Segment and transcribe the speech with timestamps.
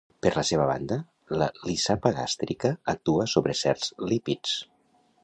[0.25, 0.95] Per la seva banda,
[1.41, 4.57] la lipasa gàstrica actua sobre certs lípids.